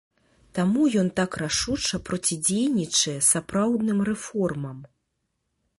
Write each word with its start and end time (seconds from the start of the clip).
Таму 0.59 0.85
ён 1.01 1.07
так 1.19 1.31
рашуча 1.43 1.99
процідзейнічае 2.07 3.17
сапраўдным 3.31 3.99
рэформам. 4.11 4.77